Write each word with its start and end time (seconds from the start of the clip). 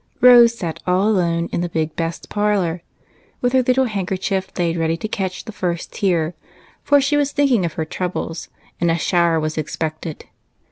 ROSE 0.19 0.57
sat 0.57 0.81
all 0.87 1.07
alone 1.07 1.47
in 1.51 1.61
the 1.61 1.69
big 1.69 1.95
best 1.95 2.27
parlor, 2.27 2.81
with 3.39 3.53
her 3.53 3.61
little 3.61 3.85
handkerchief 3.85 4.49
laid 4.57 4.75
ready 4.75 4.97
to 4.97 5.07
catch 5.07 5.45
the 5.45 5.51
first 5.51 5.93
tear, 5.93 6.33
for 6.81 6.99
she 6.99 7.15
was 7.15 7.31
thinking 7.31 7.65
of 7.65 7.73
her 7.73 7.85
troubles, 7.85 8.49
and 8.79 8.89
a 8.89 8.97
shower 8.97 9.39
was 9.39 9.59
expected. 9.59 10.25